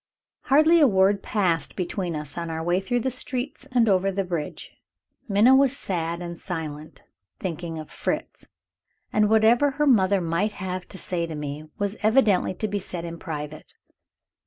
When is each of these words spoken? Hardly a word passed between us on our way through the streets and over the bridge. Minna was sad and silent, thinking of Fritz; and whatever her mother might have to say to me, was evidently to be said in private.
Hardly 0.45 0.79
a 0.79 0.87
word 0.87 1.21
passed 1.21 1.75
between 1.75 2.15
us 2.15 2.35
on 2.35 2.49
our 2.49 2.63
way 2.63 2.79
through 2.81 3.01
the 3.01 3.11
streets 3.11 3.67
and 3.71 3.87
over 3.87 4.11
the 4.11 4.23
bridge. 4.23 4.71
Minna 5.29 5.53
was 5.55 5.77
sad 5.77 6.23
and 6.23 6.39
silent, 6.39 7.03
thinking 7.39 7.77
of 7.77 7.91
Fritz; 7.91 8.47
and 9.13 9.29
whatever 9.29 9.69
her 9.77 9.85
mother 9.85 10.19
might 10.19 10.53
have 10.53 10.87
to 10.87 10.97
say 10.97 11.27
to 11.27 11.35
me, 11.35 11.65
was 11.77 11.97
evidently 12.01 12.55
to 12.55 12.67
be 12.67 12.79
said 12.79 13.05
in 13.05 13.19
private. 13.19 13.75